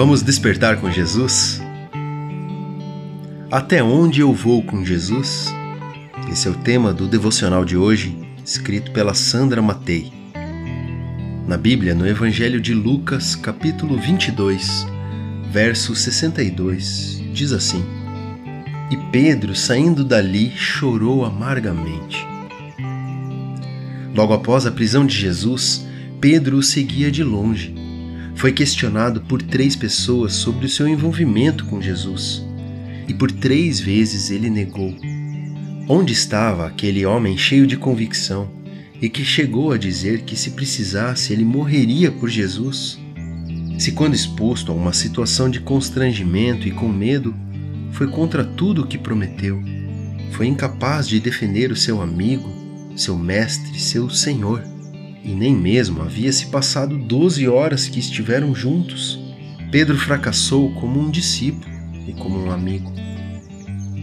[0.00, 1.60] Vamos despertar com Jesus?
[3.50, 5.52] Até onde eu vou com Jesus?
[6.32, 10.10] Esse é o tema do devocional de hoje, escrito pela Sandra Matei.
[11.46, 14.86] Na Bíblia, no Evangelho de Lucas, capítulo 22,
[15.52, 17.84] verso 62, diz assim:
[18.90, 22.26] E Pedro, saindo dali, chorou amargamente.
[24.14, 25.86] Logo após a prisão de Jesus,
[26.22, 27.79] Pedro o seguia de longe.
[28.34, 32.44] Foi questionado por três pessoas sobre o seu envolvimento com Jesus.
[33.06, 34.94] E por três vezes ele negou.
[35.88, 38.50] Onde estava aquele homem cheio de convicção
[39.00, 42.98] e que chegou a dizer que, se precisasse, ele morreria por Jesus?
[43.78, 47.34] Se, quando exposto a uma situação de constrangimento e com medo,
[47.92, 49.60] foi contra tudo o que prometeu,
[50.32, 52.48] foi incapaz de defender o seu amigo,
[52.96, 54.62] seu mestre, seu senhor,
[55.22, 59.18] e nem mesmo havia se passado doze horas que estiveram juntos.
[59.70, 61.70] Pedro fracassou como um discípulo
[62.06, 62.92] e como um amigo.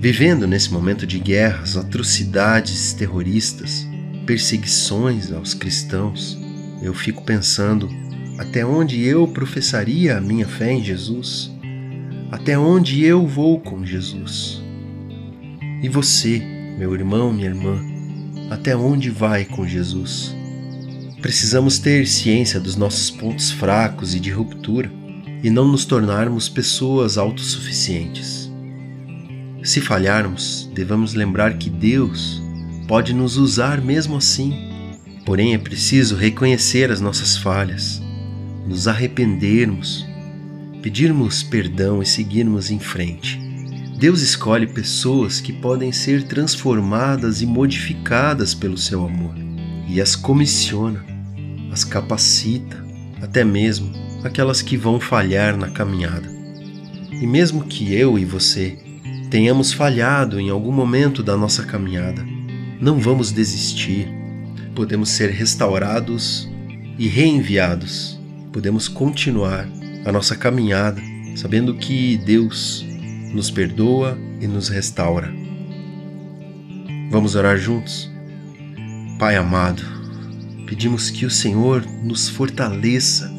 [0.00, 3.86] Vivendo nesse momento de guerras, atrocidades terroristas,
[4.26, 6.38] perseguições aos cristãos,
[6.82, 7.88] eu fico pensando
[8.36, 11.50] até onde eu professaria a minha fé em Jesus?
[12.30, 14.62] Até onde eu vou com Jesus?
[15.82, 16.42] E você,
[16.76, 17.80] meu irmão, minha irmã,
[18.50, 20.34] até onde vai com Jesus?
[21.24, 24.92] Precisamos ter ciência dos nossos pontos fracos e de ruptura
[25.42, 28.52] e não nos tornarmos pessoas autossuficientes.
[29.62, 32.42] Se falharmos, devemos lembrar que Deus
[32.86, 34.52] pode nos usar mesmo assim.
[35.24, 38.02] Porém, é preciso reconhecer as nossas falhas,
[38.68, 40.06] nos arrependermos,
[40.82, 43.40] pedirmos perdão e seguirmos em frente.
[43.98, 49.34] Deus escolhe pessoas que podem ser transformadas e modificadas pelo seu amor
[49.88, 51.13] e as comissiona,
[51.74, 52.86] as capacita,
[53.20, 53.90] até mesmo
[54.22, 56.32] aquelas que vão falhar na caminhada.
[57.10, 58.78] E mesmo que eu e você
[59.28, 62.24] tenhamos falhado em algum momento da nossa caminhada,
[62.80, 64.08] não vamos desistir.
[64.72, 66.48] Podemos ser restaurados
[66.96, 68.20] e reenviados.
[68.52, 69.68] Podemos continuar
[70.06, 71.02] a nossa caminhada
[71.34, 72.86] sabendo que Deus
[73.32, 75.28] nos perdoa e nos restaura.
[77.10, 78.08] Vamos orar juntos?
[79.18, 79.82] Pai amado,
[80.74, 83.32] pedimos que o Senhor nos fortaleça,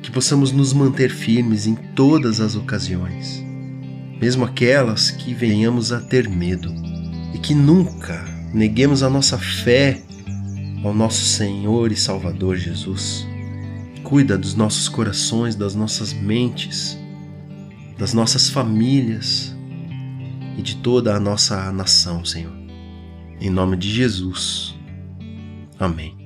[0.00, 3.44] que possamos nos manter firmes em todas as ocasiões,
[4.20, 6.72] mesmo aquelas que venhamos a ter medo,
[7.34, 10.00] e que nunca neguemos a nossa fé
[10.84, 13.26] ao nosso Senhor e Salvador Jesus.
[14.04, 16.96] Cuida dos nossos corações, das nossas mentes
[17.98, 19.54] das nossas famílias
[20.58, 22.52] e de toda a nossa nação, Senhor.
[23.40, 24.74] Em nome de Jesus.
[25.78, 26.23] Amém.